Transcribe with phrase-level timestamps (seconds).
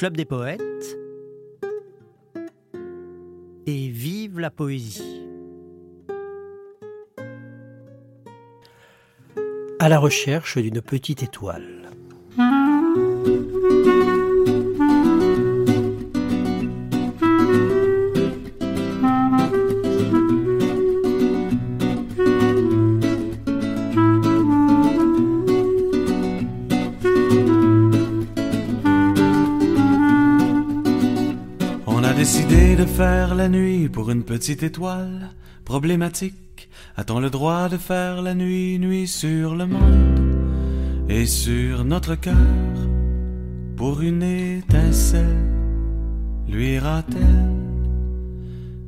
[0.00, 0.96] Club des poètes
[3.66, 5.26] et vive la poésie.
[9.78, 11.79] À la recherche d'une petite étoile.
[33.00, 35.30] Faire la nuit pour une petite étoile
[35.64, 36.68] problématique.
[36.98, 42.76] A-t-on le droit de faire la nuit, nuit sur le monde et sur notre cœur
[43.74, 45.48] pour une étincelle
[46.46, 47.54] luira-t-elle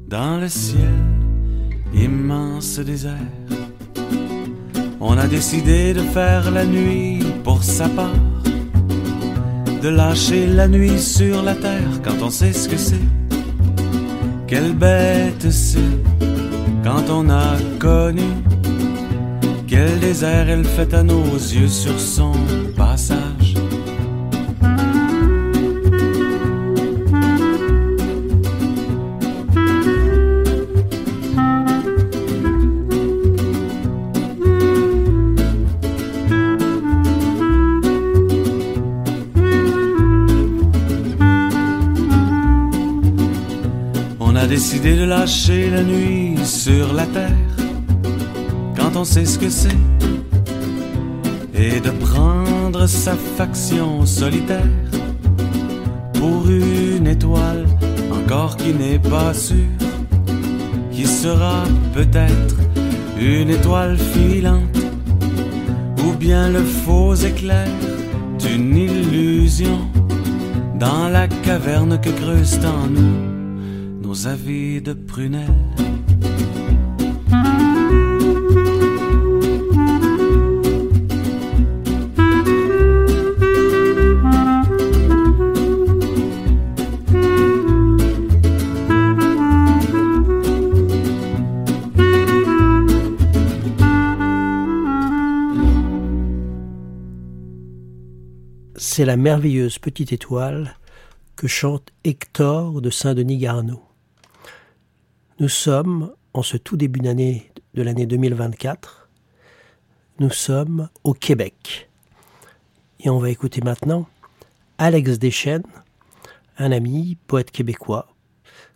[0.08, 1.00] dans le ciel
[1.94, 3.16] immense désert?
[5.00, 8.44] On a décidé de faire la nuit pour sa part
[9.82, 13.21] de lâcher la nuit sur la terre quand on sait ce que c'est
[14.52, 15.78] quelle bête c'est
[16.84, 18.28] quand on a connu?
[19.66, 22.32] Quel désert elle fait à nos yeux sur son
[44.82, 47.56] décidé de lâcher la nuit sur la terre
[48.76, 49.76] quand on sait ce que c'est
[51.54, 54.72] et de prendre sa faction solitaire
[56.14, 57.66] pour une étoile
[58.10, 59.56] encore qui n'est pas sûre
[60.90, 62.56] qui sera peut-être
[63.20, 64.78] une étoile filante
[66.04, 67.68] ou bien le faux éclair
[68.38, 69.80] d'une illusion
[70.78, 73.31] dans la caverne que creuse en nous
[74.14, 75.48] de.
[98.76, 100.76] C'est la merveilleuse petite étoile
[101.34, 103.91] que chante Hector de Saint-Denis Garneau.
[105.40, 109.08] Nous sommes, en ce tout début d'année de l'année 2024,
[110.18, 111.88] nous sommes au Québec.
[113.00, 114.06] Et on va écouter maintenant
[114.76, 115.62] Alex Deschênes,
[116.58, 118.08] un ami, poète québécois,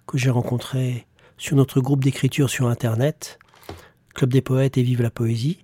[0.06, 1.06] que j'ai rencontré
[1.37, 3.39] sur notre groupe d'écriture sur Internet,
[4.15, 5.62] Club des poètes et Vive la poésie,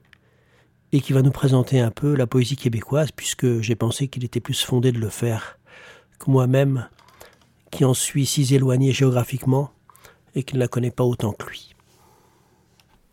[0.92, 4.40] et qui va nous présenter un peu la poésie québécoise, puisque j'ai pensé qu'il était
[4.40, 5.58] plus fondé de le faire
[6.18, 6.86] que moi-même,
[7.70, 9.72] qui en suis si éloigné géographiquement
[10.34, 11.74] et qu'il ne la connaît pas autant que lui.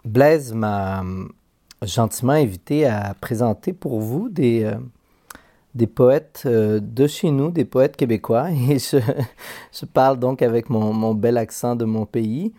[0.06, 1.28] Blaise m'a euh,
[1.84, 4.76] gentiment invité à présenter pour vous des, euh,
[5.76, 8.98] des poètes euh, de chez nous, des poètes québécois, et je,
[9.72, 12.54] je parle donc avec mon, mon, bel accent de mon pays.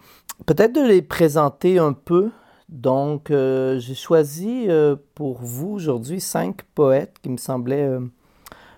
[0.46, 2.30] Peut-être de les présenter un peu.
[2.68, 4.68] Donc, j'ai choisi
[5.16, 7.98] pour vous aujourd'hui cinq poètes qui me semblaient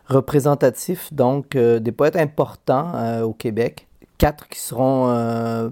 [0.07, 3.87] représentatifs, donc des poètes importants au Québec
[4.23, 5.69] quatre qui seront euh,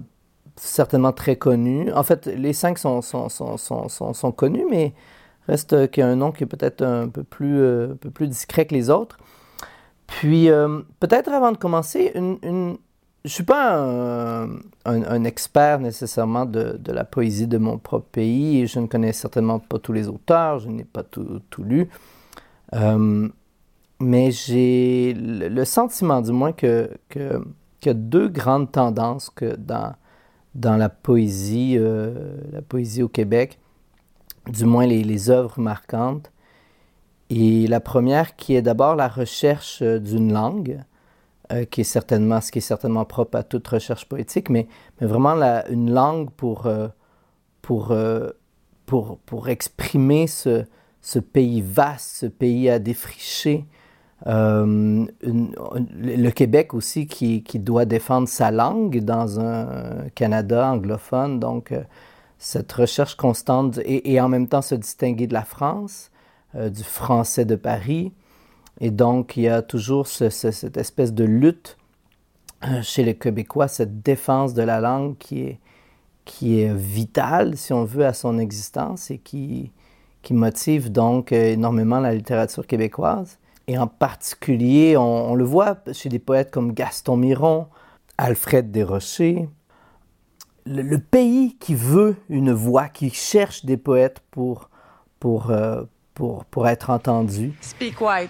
[0.57, 1.89] certainement très connus.
[1.93, 4.91] En fait, les cinq sont, sont, sont, sont connus, mais
[5.47, 8.27] reste qu'il y a un nom qui est peut-être un peu plus, euh, peu plus
[8.27, 9.17] discret que les autres.
[10.05, 13.77] Puis, euh, peut-être avant de commencer, une, je ne suis pas
[14.83, 19.59] un, expert nécessairement de, de, la poésie de mon propre pays je ne connais certainement
[19.59, 21.87] pas tous les auteurs, je n'ai pas tout, tout lu.
[24.01, 27.41] mais j'ai le sentiment, du moins, que, que
[27.81, 29.95] qu'il y a deux grandes tendances que dans,
[30.55, 33.59] dans la poésie, euh, la poésie au Québec,
[34.47, 36.31] du moins les, les, œuvres marquantes.
[37.29, 40.79] Et la première qui est d'abord la recherche euh, d'une langue,
[41.51, 44.67] euh, qui est certainement ce qui est certainement propre à toute recherche poétique, mais,
[44.99, 46.69] mais vraiment la, une langue pour,
[47.61, 47.95] pour,
[48.85, 50.65] pour, pour exprimer ce,
[51.01, 53.65] ce pays vaste, ce pays à défricher,
[54.27, 61.39] euh, le Québec aussi qui, doit défendre sa langue dans un Canada anglophone.
[61.39, 61.83] Donc, euh,
[62.37, 66.11] cette recherche constante et, en même temps se distinguer de la France,
[66.55, 68.13] euh, du français de Paris.
[68.79, 71.77] Et donc, il y a toujours ce, cette espèce de lutte
[72.83, 75.59] chez les Québécois, cette défense de la langue qui est,
[76.73, 79.71] vitale, si on veut, à son existence et qui
[80.29, 83.37] motive donc énormément la littérature québécoise.
[83.71, 87.67] Et en particulier, on, le voit chez des poètes comme Gaston Miron,
[88.17, 89.47] Alfred Desrochers.
[90.65, 94.69] Le, pays qui veut une voix, qui cherche des poètes pour,
[95.21, 95.83] pour, euh,
[96.13, 97.53] pour, pour être entendu.
[97.61, 98.29] Speak white.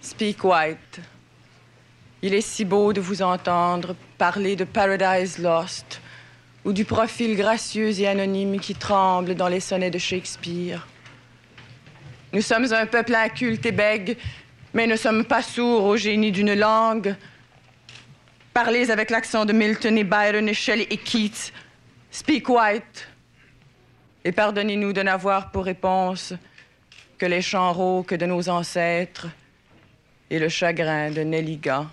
[0.00, 1.00] Speak white.
[2.20, 6.00] Il est si beau de vous entendre parler de Paradise Lost
[6.64, 10.86] ou du profil gracieux et anonyme qui tremble dans les sonnets de Shakespeare.
[12.32, 14.16] Nous sommes un peuple inculte et bègue,
[14.72, 17.14] mais ne sommes pas sourds au génie d'une langue.
[18.52, 21.52] Parlez avec l'accent de Milton et Byron et Shelley et Keats.
[22.10, 23.08] Speak white.
[24.24, 26.32] Et pardonnez-nous de n'avoir pour réponse
[27.18, 29.28] que les chants rauques de nos ancêtres
[30.30, 31.86] et le chagrin de Nelliga.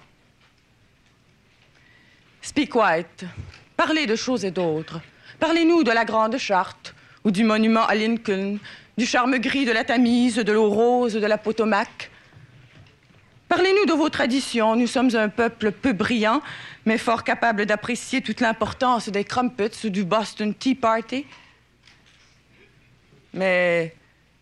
[2.42, 3.26] Speak white.
[3.84, 5.02] Parlez de choses et d'autres.
[5.40, 6.94] Parlez-nous de la Grande Charte
[7.24, 8.60] ou du monument à Lincoln,
[8.96, 12.12] du charme gris de la Tamise, de l'eau rose de la Potomac.
[13.50, 14.76] Parlez-nous de vos traditions.
[14.76, 16.44] Nous sommes un peuple peu brillant,
[16.86, 21.26] mais fort capable d'apprécier toute l'importance des crumpets ou du Boston Tea Party.
[23.34, 23.96] Mais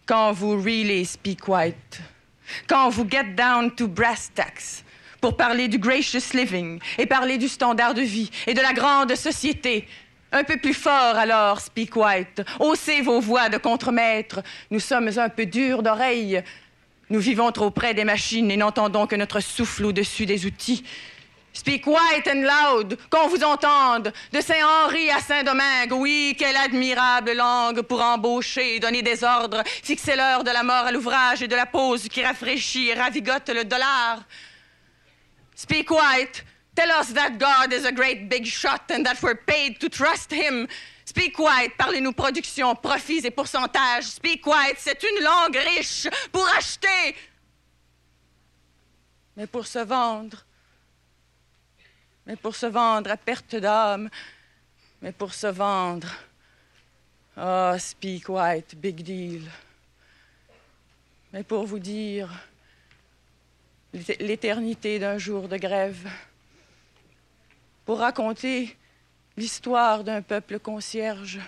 [0.06, 2.02] quand vous really speak white,
[2.68, 4.84] quand vous get down to brass tacks,
[5.22, 9.16] pour parler du gracious living et parler du standard de vie et de la grande
[9.16, 9.88] société.
[10.32, 12.44] Un peu plus fort alors, Speak White.
[12.60, 14.42] Haussez vos voix de contremaître.
[14.70, 16.44] Nous sommes un peu durs d'oreille.
[17.10, 20.84] Nous vivons trop près des machines et n'entendons que notre souffle au-dessus des outils.
[21.52, 25.92] Speak white and loud, qu'on vous entende, de Saint-Henri à Saint-Domingue.
[25.94, 30.92] Oui, quelle admirable langue pour embaucher, donner des ordres, fixer l'heure de la mort à
[30.92, 34.20] l'ouvrage et de la pause qui rafraîchit et ravigote le dollar.
[35.60, 36.42] Speak white.
[36.74, 40.32] Tell us that God is a great big shot and that we're paid to trust
[40.32, 40.70] him.
[41.04, 41.78] Speak white.
[41.78, 44.06] Parlez-nous production, profits et pourcentages.
[44.06, 44.78] Speak white.
[44.78, 47.14] C'est une langue riche pour acheter.
[49.36, 50.46] Mais pour se vendre.
[52.26, 54.10] Mais pour se vendre à perte d'âme.
[55.02, 56.08] Mais pour se vendre.
[57.36, 59.44] Oh, speak white, big deal.
[61.34, 62.30] Mais pour vous dire
[63.94, 66.10] l'éternité d'un jour de grève,
[67.86, 68.76] pour raconter
[69.36, 71.40] l'histoire d'un peuple concierge,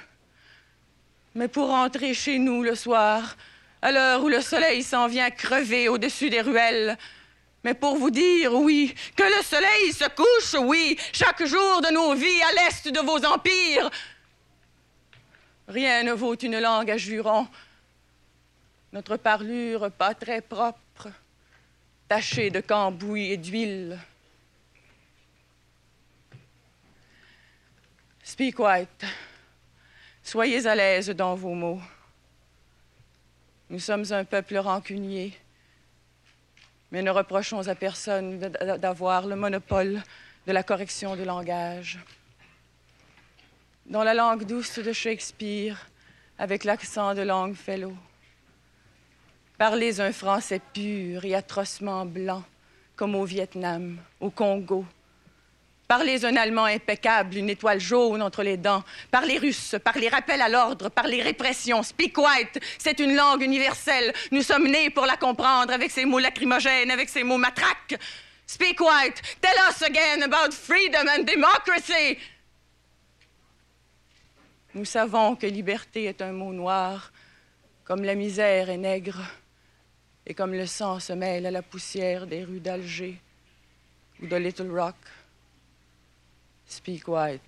[1.36, 3.38] mais pour rentrer chez nous le soir,
[3.82, 6.98] à l'heure où le soleil s'en vient crever au-dessus des ruelles,
[7.64, 12.16] mais pour vous dire, oui, que le soleil se couche, oui, chaque jour de nos
[12.16, 13.90] vies à l'est de vos empires.
[15.68, 17.48] Rien ne vaut une langue à jurons,
[18.94, 21.10] notre parlure pas très propre
[22.12, 23.98] taché de cambouis et d'huile.
[28.22, 29.06] Speak white.
[30.22, 31.81] Soyez à l'aise dans vos mots.
[33.69, 35.40] Nous sommes un peuple rancunier,
[36.92, 40.04] mais ne reprochons à personne d'avoir le monopole
[40.46, 41.98] de la correction du langage.
[43.86, 45.88] Dans la langue douce de Shakespeare,
[46.38, 47.96] avec l'accent de Longfellow,
[49.62, 52.44] Parlez un français pur et atrocement blanc,
[52.96, 54.84] comme au Vietnam, au Congo.
[55.88, 58.84] Parlez un allemand impeccable, une étoile jaune entre les dents.
[59.12, 61.84] Parlez russe, parlez rappel à l'ordre, parlez répression.
[61.84, 64.12] Speak white, c'est une langue universelle.
[64.32, 68.00] Nous sommes nés pour la comprendre avec ses mots lacrymogènes, avec ses mots matraques.
[68.48, 72.18] Speak white, tell us again about freedom and democracy.
[74.74, 77.12] Nous savons que liberté est un mot noir,
[77.84, 79.22] comme la misère est nègre
[80.25, 83.20] et comme le sang se mêle à la poussière des rues d'Alger
[84.22, 84.96] ou de Little Rock.
[86.68, 87.42] Speak white.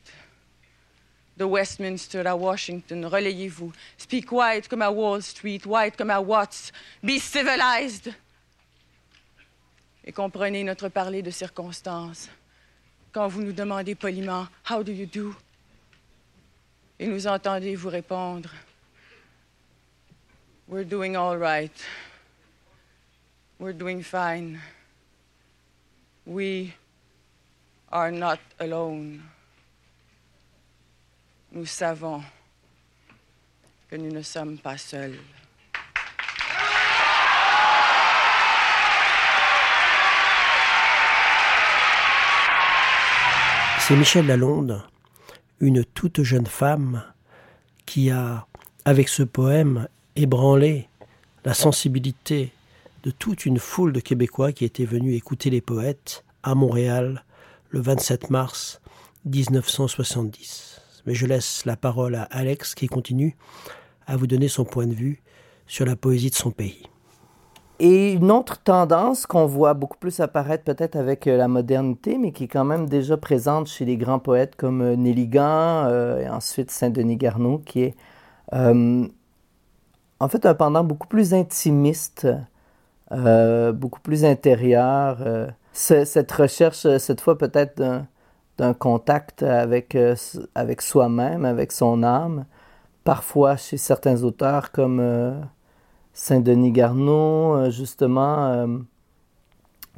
[1.38, 3.72] De Westminster à Washington, relayez-vous.
[3.98, 6.72] Speak white comme à Wall Street, white comme à Watts.
[7.01, 8.13] Be civilized.
[10.06, 12.30] Et comprenez notre parler de circonstances.
[13.12, 15.36] Quand vous nous demandez poliment How do you do?
[17.00, 18.50] Et nous entendez vous répondre
[20.68, 21.72] We're doing all right.
[23.63, 24.60] We're doing fine.
[26.25, 26.74] We
[27.93, 29.22] are not alone.
[31.53, 32.22] Nous savons
[33.89, 35.17] que nous ne sommes pas seuls.
[43.79, 44.84] C'est Michel Lalonde,
[45.62, 47.01] une toute jeune femme
[47.86, 48.46] qui a,
[48.84, 50.89] avec ce poème, ébranlé
[51.46, 52.51] la sensibilité
[53.03, 57.25] de toute une foule de Québécois qui étaient venus écouter les poètes à Montréal
[57.69, 58.81] le 27 mars
[59.25, 60.81] 1970.
[61.05, 63.36] Mais je laisse la parole à Alex qui continue
[64.07, 65.22] à vous donner son point de vue
[65.67, 66.83] sur la poésie de son pays.
[67.79, 72.31] Et une autre tendance qu'on voit beaucoup plus apparaître peut-être avec euh, la modernité, mais
[72.31, 76.29] qui est quand même déjà présente chez les grands poètes comme euh, Néligan euh, et
[76.29, 77.95] ensuite Saint-Denis Garneau, qui est
[78.51, 82.27] en fait un pendant beaucoup plus intimiste,
[83.12, 85.17] beaucoup plus intérieur.
[85.74, 87.81] cette recherche, cette fois peut-être
[88.57, 89.98] d'un contact avec,
[90.55, 92.45] avec soi-même, avec son âme,
[93.03, 95.00] parfois chez certains auteurs comme
[96.13, 98.67] Saint-Denis Garneau, euh, justement, euh,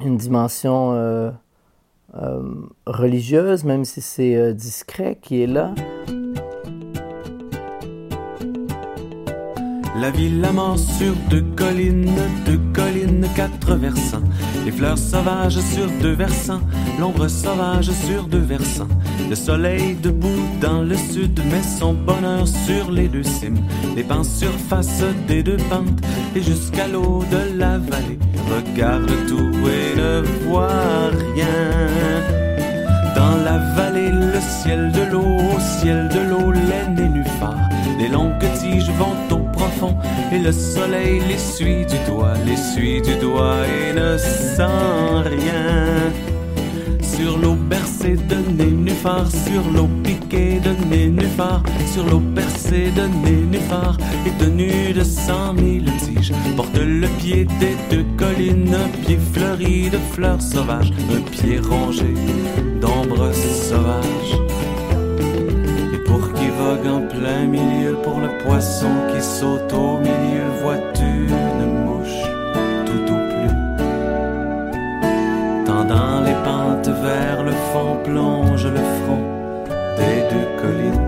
[0.00, 1.30] une dimension euh,
[2.86, 5.74] religieuse, même si c'est discret, qui est là.
[9.98, 12.10] La ville amorce sur deux collines,
[12.44, 14.22] deux collines, quatre versants.
[14.64, 16.60] Les fleurs sauvages sur deux versants,
[17.00, 18.88] l'ombre sauvage sur deux versants.
[19.30, 23.58] Le soleil debout dans le sud met son bonheur sur les deux cimes.
[23.96, 26.00] Les pans surface des deux pentes
[26.34, 28.18] et jusqu'à l'eau de la vallée.
[28.54, 31.46] Regarde tout et ne voit rien.
[33.16, 37.68] Dans la vallée, le ciel de l'eau, au ciel de l'eau, les nénuphars.
[37.98, 39.45] Les longues tiges vont au
[40.32, 46.12] et le soleil les suit du doigt, les suit du doigt et ne sent rien.
[47.00, 53.96] Sur l'eau bercée de nénuphars, sur l'eau piquée de nénuphars, sur l'eau percée de nénuphars
[54.26, 59.90] et tenue de cent mille tiges, porte le pied des deux collines, un pied fleuri
[59.90, 62.14] de fleurs sauvages, un pied rongé
[62.80, 64.45] d'ombres sauvages
[66.74, 70.46] en plein milieu pour le poisson qui saute au milieu.
[70.62, 72.22] Vois-tu une mouche
[72.86, 73.54] tout au plus?
[75.64, 79.24] Tendant les pentes vers le fond, plonge le front
[79.96, 81.04] des deux collines.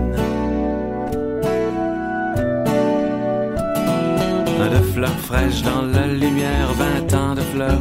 [4.69, 7.18] de fleurs fraîches dans la lumière, vingt ans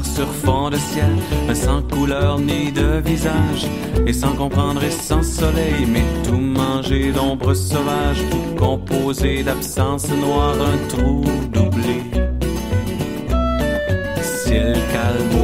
[0.02, 1.14] sur fond de ciel,
[1.54, 3.66] sans couleur ni de visage,
[4.06, 8.22] et sans comprendre et sans soleil, mais tout mangé d'ombre sauvage,
[8.58, 12.02] composé d'absence noire, un trou doublé.
[14.22, 15.37] Ciel calme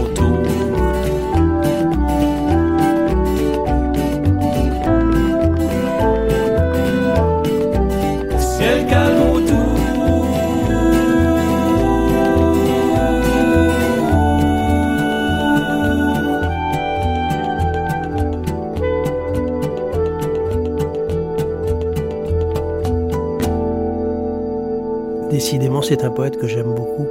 [25.83, 27.06] C'est un poète que j'aime beaucoup.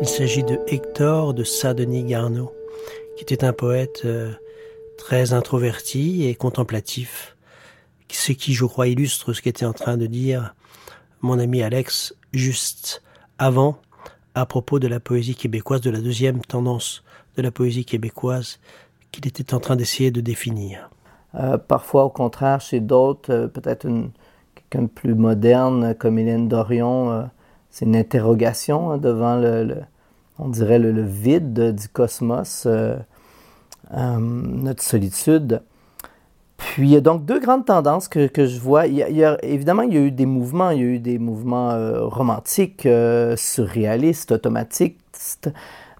[0.00, 2.50] Il s'agit de Hector de Saint-Denis Garneau,
[3.14, 4.32] qui était un poète euh,
[4.96, 7.36] très introverti et contemplatif,
[8.10, 10.54] ce qui, je crois, illustre ce qu'était en train de dire
[11.20, 13.02] mon ami Alex juste
[13.38, 13.76] avant,
[14.34, 17.04] à propos de la poésie québécoise, de la deuxième tendance
[17.36, 18.60] de la poésie québécoise
[19.12, 20.88] qu'il était en train d'essayer de définir.
[21.34, 23.86] Euh, parfois, au contraire, chez d'autres, euh, peut-être
[24.54, 27.28] quelqu'un de plus moderne comme Hélène Dorion,
[27.70, 32.96] c'est une interrogation hein, devant le, vide du cosmos, euh,
[33.94, 35.62] euh, notre solitude.
[36.56, 38.86] Puis il y a donc deux grandes tendances que, je vois.
[38.86, 41.70] Évidemment, il y a eu des mouvements, il y a eu des mouvements
[42.08, 42.88] romantiques,
[43.36, 45.50] surréalistes, automatistes,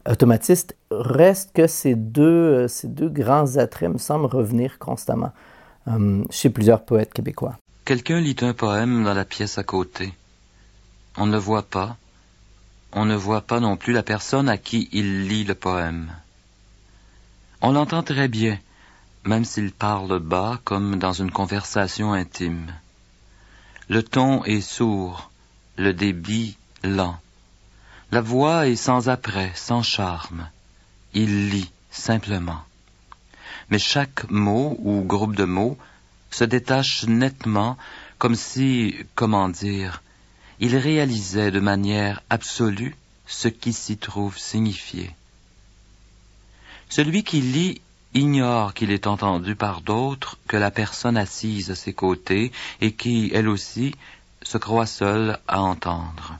[0.08, 0.76] automatistes.
[0.90, 5.30] Reste que ces deux, ces deux grands attraits me semblent revenir constamment
[6.30, 7.56] chez plusieurs poètes québécois.
[7.84, 10.12] Quelqu'un lit un poème dans la pièce à côté.
[11.20, 11.96] On ne voit pas,
[12.92, 16.12] on ne voit pas non plus la personne à qui il lit le poème.
[17.60, 18.56] On l'entend très bien,
[19.24, 22.72] même s'il parle bas comme dans une conversation intime.
[23.88, 25.32] Le ton est sourd,
[25.76, 27.18] le débit lent.
[28.12, 30.48] La voix est sans après, sans charme.
[31.14, 32.62] Il lit simplement.
[33.70, 35.76] Mais chaque mot ou groupe de mots
[36.30, 37.76] se détache nettement,
[38.18, 40.00] comme si, comment dire,
[40.60, 42.96] il réalisait de manière absolue
[43.26, 45.10] ce qui s'y trouve signifié.
[46.88, 47.80] Celui qui lit
[48.14, 53.30] ignore qu'il est entendu par d'autres que la personne assise à ses côtés et qui,
[53.34, 53.94] elle aussi,
[54.42, 56.38] se croit seule à entendre.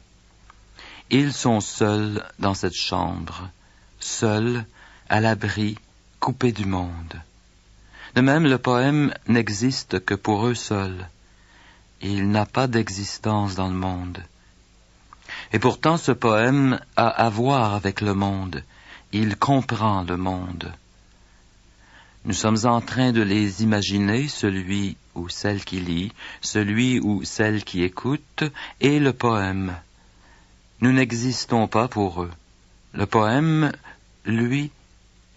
[1.11, 3.51] Ils sont seuls dans cette chambre,
[4.01, 4.65] seuls,
[5.09, 5.77] à l'abri,
[6.21, 7.21] coupés du monde.
[8.15, 11.09] De même, le poème n'existe que pour eux seuls.
[12.01, 14.23] Il n'a pas d'existence dans le monde.
[15.53, 18.63] Et pourtant, ce poème a à voir avec le monde.
[19.13, 20.73] Il comprend le monde.
[22.25, 27.65] Nous sommes en train de les imaginer, celui ou celle qui lit, celui ou celle
[27.65, 28.45] qui écoute,
[28.81, 29.75] et le poème.
[30.81, 32.31] Nous n'existons pas pour eux.
[32.93, 33.73] Le poème,
[34.25, 34.71] lui,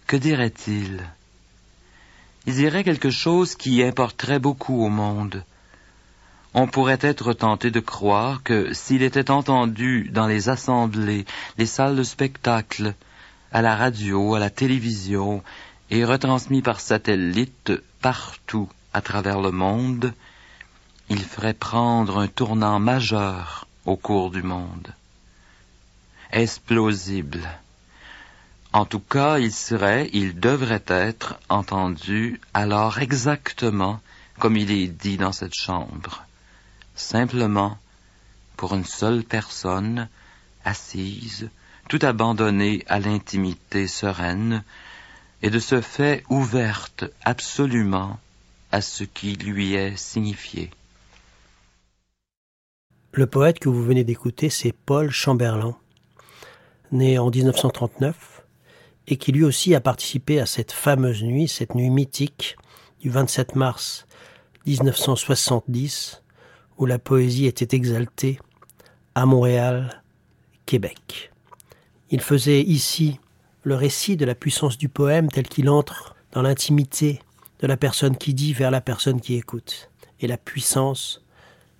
[0.06, 1.02] que dirait-il?
[2.46, 5.44] Il dirait quelque chose qui importerait beaucoup au monde.
[6.54, 11.24] On pourrait être tenté de croire que s'il était entendu dans les assemblées,
[11.56, 12.94] les salles de spectacle,
[13.52, 15.42] à la radio, à la télévision,
[15.90, 20.12] et retransmis par satellite partout à travers le monde,
[21.08, 24.94] il ferait prendre un tournant majeur au cours du monde.
[26.32, 27.48] Est-ce plausible?
[28.72, 34.00] En tout cas, il serait, il devrait être entendu alors exactement
[34.38, 36.24] comme il est dit dans cette chambre,
[37.02, 37.78] simplement
[38.56, 40.08] pour une seule personne,
[40.64, 41.50] assise,
[41.88, 44.62] tout abandonnée à l'intimité sereine,
[45.42, 48.18] et de ce fait ouverte absolument
[48.70, 50.70] à ce qui lui est signifié.
[53.12, 55.76] Le poète que vous venez d'écouter, c'est Paul Chamberlain,
[56.92, 58.42] né en 1939,
[59.08, 62.56] et qui lui aussi a participé à cette fameuse nuit, cette nuit mythique
[63.00, 64.06] du 27 mars
[64.66, 66.21] 1970,
[66.78, 68.38] où la poésie était exaltée
[69.14, 70.02] à Montréal,
[70.66, 71.32] Québec.
[72.10, 73.20] Il faisait ici
[73.62, 77.20] le récit de la puissance du poème tel qu'il entre dans l'intimité
[77.60, 81.22] de la personne qui dit vers la personne qui écoute, et la puissance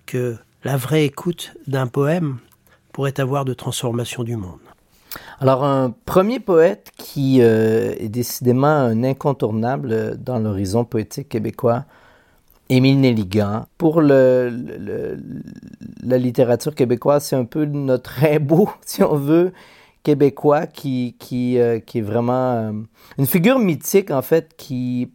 [0.05, 2.37] que la vraie écoute d'un poème
[2.91, 4.59] pourrait avoir de transformation du monde.
[5.39, 11.85] Alors, un premier poète qui euh, est décidément un incontournable dans l'horizon poétique québécois,
[12.75, 13.65] Émile Nelligan.
[13.77, 14.51] Pour le,
[16.03, 19.53] la littérature québécoise, c'est un peu notre Rimbaud, si on veut,
[20.03, 22.71] québécois, qui, qui, euh, qui est vraiment euh,
[23.17, 25.11] une figure mythique, en fait, qui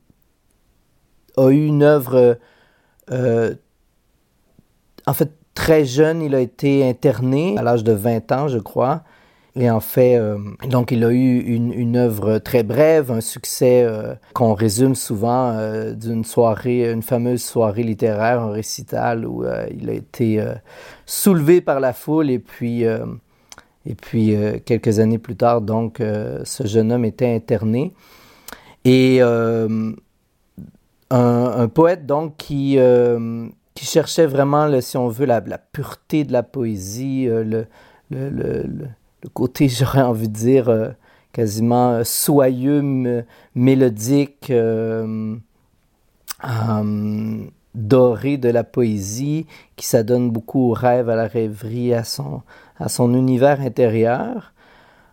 [1.36, 2.38] a eu une œuvre,
[5.06, 9.02] en fait, très jeune, il a été interné à l'âge de 20 ans, je crois.
[9.61, 13.83] Et en fait, euh, donc il a eu une, une, œuvre très brève, un succès
[13.83, 19.44] euh, qu'on résume souvent euh, d'une soirée, une fameuse soirée littéraire, un récital où
[19.77, 20.40] il a été
[21.07, 26.92] soulevé par la foule et puis, et puis quelques années plus tard, donc ce jeune
[26.92, 27.92] homme était interné.
[28.85, 29.21] Et
[31.11, 32.79] un, poète donc qui,
[33.75, 37.66] qui cherchait vraiment, si on veut, la, pureté de la poésie, le
[39.22, 40.90] le côté, j'aurais envie de dire, euh,
[41.33, 45.37] quasiment euh, soyeux, mélodique, euh,
[47.74, 52.42] doré de la poésie, qui s'adonne beaucoup au rêve, à la rêverie, à son,
[53.14, 54.52] univers intérieur.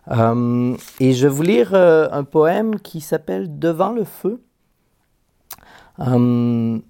[0.08, 4.40] et je vais vous lire un poème qui s'appelle Devant le feu,
[5.98, 6.80] dans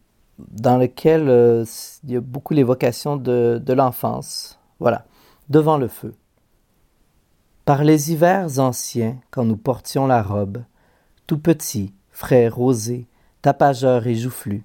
[0.79, 1.65] lequel
[2.05, 4.59] il y a beaucoup l'évocation de l'enfance.
[4.81, 5.07] Voilà,
[5.49, 6.15] Devant le feu.
[7.67, 10.63] Par les hivers anciens, quand nous portions la robe,
[11.27, 13.09] tout petit, frais, rosé,
[13.43, 14.65] tapageur et joufflu,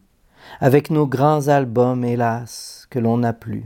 [0.59, 3.65] avec nos grands albums, hélas, que l'on n'a plus,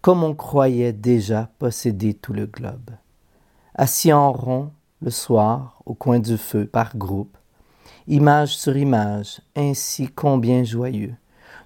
[0.00, 2.90] comme on croyait déjà posséder tout le globe.
[3.76, 7.36] Assis en rond, le soir, au coin du feu, par groupe,
[8.08, 11.14] image sur image, ainsi combien joyeux,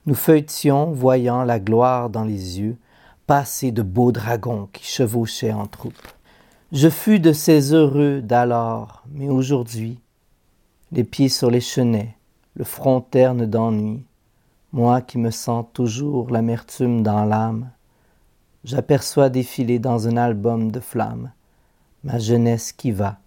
[0.05, 2.77] nous feuilletions, voyant la gloire dans les yeux,
[3.27, 5.97] passer de beaux dragons qui chevauchaient en troupe.
[6.75, 10.01] Je fus de ces heureux d'alors, mais aujourd'hui,
[10.91, 12.17] les pieds sur les chenets,
[12.55, 14.03] le front terne d'ennui,
[14.73, 17.71] moi qui me sens toujours l'amertume dans l'âme,
[18.65, 21.31] j'aperçois défiler dans un album de flammes
[22.03, 23.19] ma jeunesse qui va,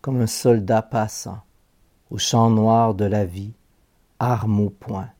[0.00, 1.42] comme un soldat passant,
[2.10, 3.52] au champ noir de la vie,
[4.18, 5.10] arme au poing,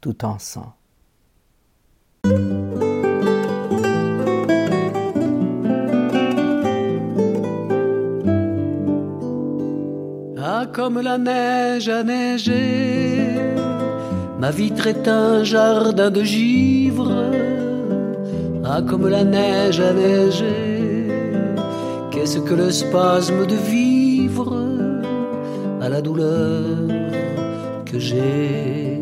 [0.00, 0.74] tout en sang.
[10.72, 13.28] Comme la neige a neigé.
[14.38, 17.12] Ma vitre est un jardin de givre.
[18.64, 21.08] Ah, comme la neige a neigé.
[22.10, 24.56] Qu'est-ce que le spasme de vivre
[25.80, 26.64] à la douleur
[27.84, 29.00] que j'ai,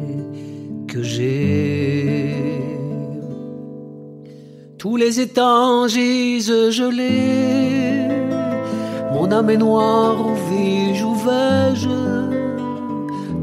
[0.86, 2.34] que j'ai?
[4.78, 8.08] Tous les étangs gisent gelés.
[9.14, 10.34] Mon âme est noire où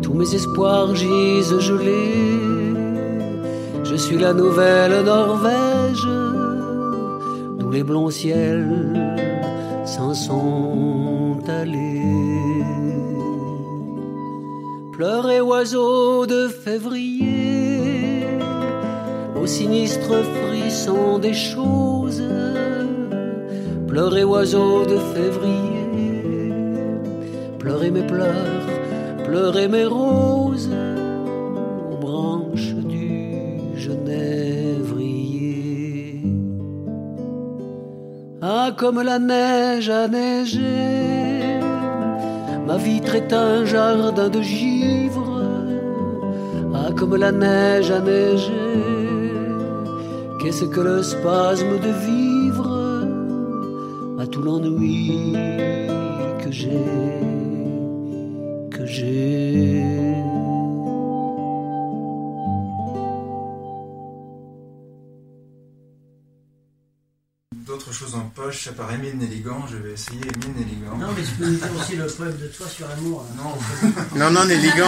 [0.02, 2.74] tous mes espoirs gisent gelés.
[3.84, 6.08] Je suis la nouvelle Norvège,
[7.58, 8.68] d'où les blonds ciels
[9.86, 12.02] s'en sont allés.
[14.92, 18.28] Pleurez oiseaux de février,
[19.42, 22.24] au sinistre frisson des choses.
[23.88, 25.81] Pleurez oiseaux de février,
[27.62, 28.68] pleurez mes pleurs,
[29.24, 30.72] pleurez mes roses
[31.92, 33.10] aux branches du
[33.76, 35.44] genévrier.
[38.42, 41.60] Ah, comme la neige a neigé,
[42.68, 45.44] ma vitre est un jardin de givre.
[46.74, 48.82] Ah, comme la neige a neigé,
[50.40, 52.70] qu'est-ce que le spasme de vivre
[54.20, 55.36] à tout l'ennui
[56.44, 57.01] que j'ai,
[67.54, 70.98] D'autres choses en poche, à part Émile Nelligan, je vais essayer Émile Nelligan.
[70.98, 73.26] Non, mais tu peux nous dire aussi le poème de toi sur l'amour.
[73.38, 73.44] là.
[73.44, 74.88] Non, non, non, Nelligan.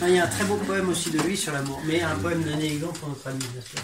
[0.00, 2.16] Ah, Il y a un très beau poème aussi de lui sur l'amour, mais un
[2.16, 3.78] poème de Néligan pour notre ami, bien sûr.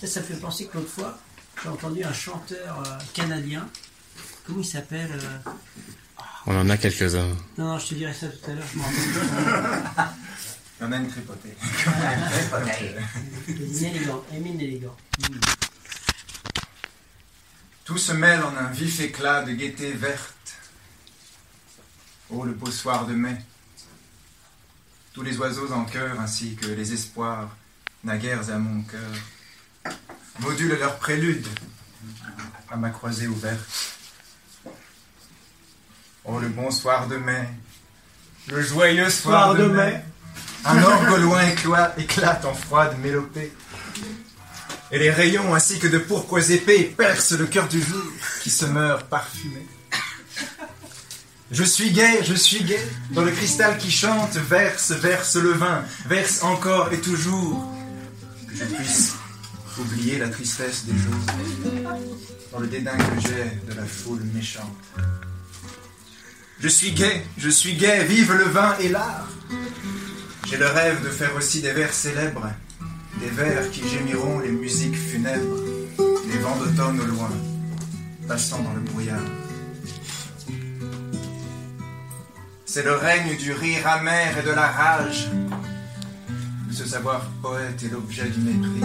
[0.00, 1.16] Ça, ça me fait penser que l'autre fois,
[1.62, 3.66] j'ai entendu un chanteur euh, canadien.
[4.46, 5.50] Comment il s'appelle euh,
[6.48, 7.36] On en a quelques-uns.
[7.58, 8.84] Non, non, je te dirai ça tout à l'heure, je m'en
[10.86, 11.56] en a une tripotée.
[14.32, 14.94] Émile Néligan.
[17.84, 20.34] Tout se mêle en un vif éclat de gaieté verte.
[22.30, 23.36] Oh, le beau soir de mai.
[25.14, 27.56] Tous les oiseaux en chœur ainsi que les espoirs,
[28.04, 29.94] naguères à mon cœur,
[30.40, 31.46] modulent leur prélude
[32.70, 33.95] à ma croisée ouverte.
[36.28, 37.48] Oh, le bon soir de mai,
[38.48, 40.02] le joyeux soir, de, mai.
[40.64, 43.52] Un orgue loin éclate, éclate en froide mélopée.
[44.90, 48.02] Et les rayons ainsi que de pourpres épais percent le cœur du jour
[48.42, 49.66] qui se meurt parfumé.
[51.52, 52.80] Je suis gai, je suis gai,
[53.12, 57.72] dans le cristal qui chante, verse, verse le vin, verse encore et toujours,
[58.48, 59.14] que je puisse
[59.78, 61.92] oublier la tristesse des jours,
[62.52, 64.74] dans le dédain que j'ai de la foule méchante.
[66.58, 69.28] Je suis gai, je suis gai, vive le vin et l'art.
[70.46, 72.50] J'ai le rêve de faire aussi des vers célèbres,
[73.20, 75.58] des vers qui gémiront les musiques funèbres,
[75.98, 77.30] les vents d'automne au loin,
[78.26, 79.20] passant dans le brouillard.
[82.64, 85.28] C'est le règne du rire amer et de la rage.
[86.68, 88.80] De se savoir poète est l'objet du mépris.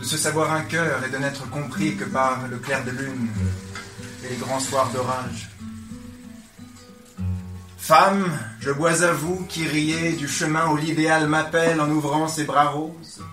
[0.00, 3.28] De se savoir un cœur et de n'être compris que par le clair de lune
[4.24, 5.51] et les grands soirs d'orage.
[7.82, 12.44] Femme, je bois à vous qui riez du chemin où l'idéal m'appelle en ouvrant ses
[12.44, 13.24] bras roses.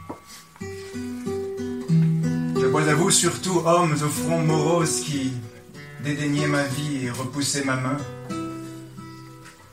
[0.59, 5.33] Je bois à vous surtout, hommes au front morose qui
[6.03, 7.97] dédaignaient ma vie et repoussaient ma main,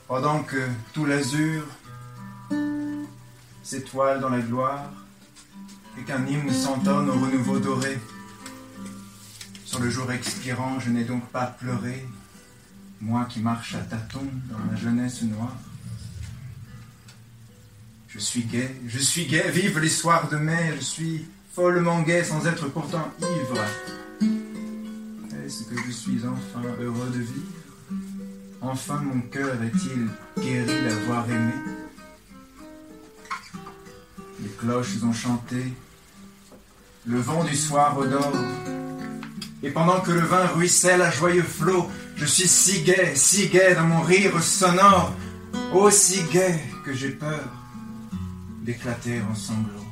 [0.08, 0.62] pendant que
[0.92, 1.62] tout l'azur
[3.62, 4.90] s'étoile dans la gloire
[5.98, 7.98] et qu'un hymne s'entonne au renouveau doré.
[9.64, 12.06] Sur le jour expirant, je n'ai donc pas pleuré,
[13.00, 15.56] moi qui marche à tâtons dans ma jeunesse noire.
[18.09, 22.24] Je suis gai, je suis gai, vive les soirs de mai, je suis follement gai
[22.24, 23.62] sans être pourtant ivre.
[25.44, 27.52] Est-ce que je suis enfin heureux de vivre?
[28.61, 30.09] Enfin mon cœur est-il
[30.42, 31.52] guéri d'avoir aimé?
[34.42, 35.72] Les cloches ont chanté,
[37.04, 38.32] le vent du soir odore,
[39.62, 43.74] et pendant que le vin ruisselle à joyeux flot, je suis si gai, si gai
[43.74, 45.12] dans mon rire sonore,
[45.74, 47.44] aussi gai que j'ai peur
[48.62, 49.87] d'éclater en sanglots.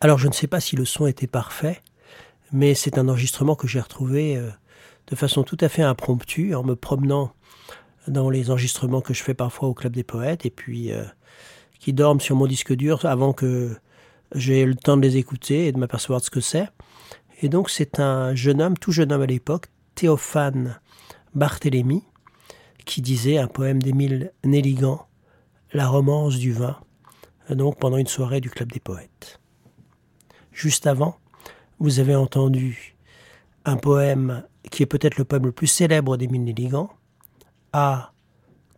[0.00, 1.80] Alors je ne sais pas si le son était parfait,
[2.52, 4.50] mais c'est un enregistrement que j'ai retrouvé euh,
[5.08, 7.32] de façon tout à fait impromptue en me promenant
[8.08, 11.04] dans les enregistrements que je fais parfois au Club des Poètes et puis euh,
[11.78, 13.76] qui dorment sur mon disque dur avant que
[14.34, 16.68] j'ai le temps de les écouter et de m'apercevoir de ce que c'est.
[17.40, 19.66] Et donc c'est un jeune homme, tout jeune homme à l'époque,
[20.02, 20.80] Théophane
[21.32, 22.02] Barthélemy,
[22.84, 25.06] qui disait un poème d'Émile Nelligan,
[25.72, 26.76] La romance du vin,
[27.48, 29.38] donc pendant une soirée du Club des Poètes.
[30.50, 31.18] Juste avant,
[31.78, 32.96] vous avez entendu
[33.64, 36.90] un poème qui est peut-être le poème le plus célèbre d'Émile Nelligan,
[37.72, 38.12] A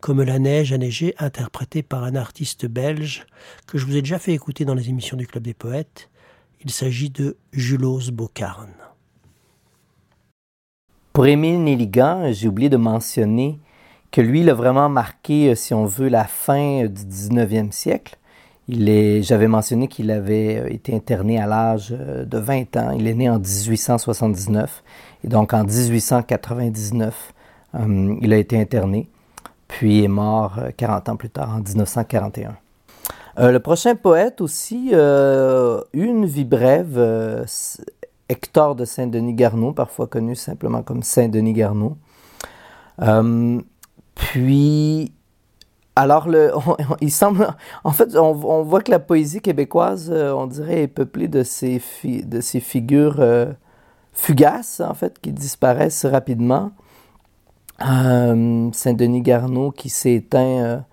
[0.00, 3.24] comme la neige a neigé, interprété par un artiste belge
[3.66, 6.10] que je vous ai déjà fait écouter dans les émissions du Club des Poètes.
[6.60, 8.83] Il s'agit de Julos Bocarn.
[11.14, 13.60] Pour Émile Nelligan, j'ai oublié de mentionner
[14.10, 17.70] que lui, il a vraiment marqué, euh, si on veut, la fin euh, du 19e
[17.70, 18.16] siècle.
[18.68, 22.90] J'avais mentionné qu'il avait euh, été interné à l'âge de 20 ans.
[22.90, 24.82] Il est né en 1879
[25.22, 27.32] et donc en 1899,
[27.76, 29.08] euh, il a été interné
[29.68, 32.56] puis est mort 40 ans plus tard, en 1941.
[33.38, 37.44] le prochain poète aussi, une vie brève,
[38.28, 41.96] Hector de Saint-Denis Garneau, parfois connu simplement comme Saint-Denis Garneau.
[44.14, 45.12] puis
[45.96, 46.52] alors, le,
[47.00, 47.48] il semble,
[47.84, 51.78] en fait, on, voit que la poésie québécoise, euh, on dirait, est peuplée de ces,
[51.78, 53.46] figures euh,
[54.12, 56.72] fugaces, en fait, qui disparaissent rapidement.
[57.86, 60.84] Euh, Saint-Denis Garneau qui s'est éteint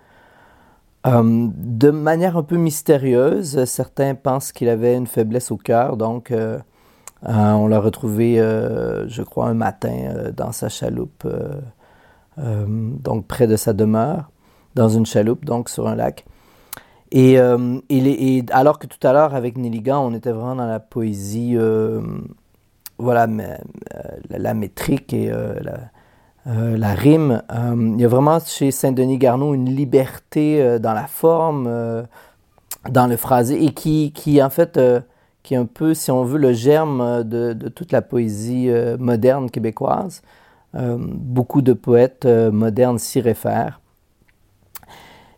[1.05, 3.65] de manière un peu mystérieuse.
[3.65, 6.33] Certains pensent qu'il avait une faiblesse au cœur, donc
[7.23, 11.27] on l'a retrouvé, je crois, un matin dans sa chaloupe,
[12.37, 14.31] donc près de sa demeure
[14.75, 16.25] dans une chaloupe, donc sur un lac.
[17.11, 17.79] Et, euh,
[18.51, 22.01] alors que tout à l'heure, avec Nelligan, on était vraiment dans la poésie, euh,
[22.97, 23.57] voilà, euh,
[24.29, 25.29] la, métrique et
[26.45, 27.43] la, rime.
[27.51, 32.05] il y a vraiment chez Saint-Denis Garneau une liberté dans la forme,
[32.89, 34.79] dans le phrasé, et qui, qui en fait,
[35.43, 39.49] qui est un peu, si on veut, le germe de, de toute la poésie moderne
[39.49, 40.21] québécoise.
[40.73, 43.81] beaucoup de poètes modernes s'y réfèrent.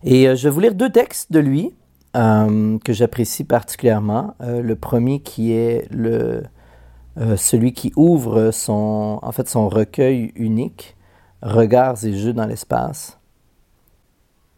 [0.04, 1.74] Et euh, je vais vous lire deux textes de lui
[2.16, 4.36] euh, que j'apprécie particulièrement.
[4.42, 6.44] Euh, le premier qui est le,
[7.38, 10.96] celui qui ouvre son, en fait, son recueil unique,
[11.42, 13.20] Regards et jeux dans l'espace.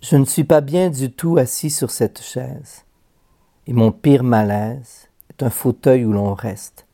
[0.02, 2.86] Je ne suis pas bien du tout assis sur cette chaise,
[3.66, 5.10] et mon pire malaise
[5.42, 6.86] un fauteuil où l'on reste.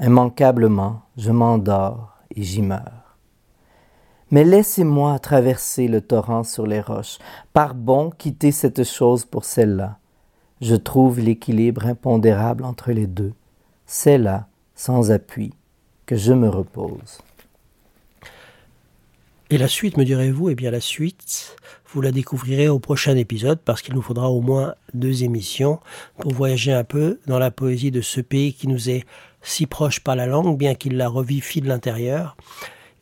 [0.00, 3.16] Immanquablement, je m'endors et j'y meurs.
[4.30, 7.18] Mais laissez-moi traverser le torrent sur les roches.
[7.52, 9.98] Par bon, quitter cette chose pour celle-là.
[10.60, 13.34] Je trouve l'équilibre impondérable entre les deux.
[13.86, 15.52] C'est là, sans appui,
[16.06, 17.20] que je me repose.
[19.48, 20.50] Et la suite, me direz-vous?
[20.50, 21.56] Eh bien, la suite,
[21.92, 25.78] vous la découvrirez au prochain épisode parce qu'il nous faudra au moins deux émissions
[26.18, 29.04] pour voyager un peu dans la poésie de ce pays qui nous est
[29.42, 32.36] si proche par la langue, bien qu'il la revifie de l'intérieur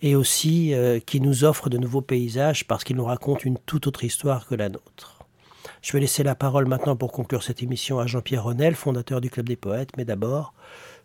[0.02, 3.86] et aussi euh, qui nous offre de nouveaux paysages parce qu'il nous raconte une toute
[3.86, 5.20] autre histoire que la nôtre.
[5.80, 9.30] Je vais laisser la parole maintenant pour conclure cette émission à Jean-Pierre Ronel, fondateur du
[9.30, 10.52] Club des Poètes, mais d'abord,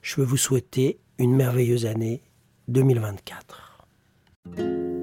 [0.01, 2.23] je veux vous souhaiter une merveilleuse année
[2.67, 3.85] 2024.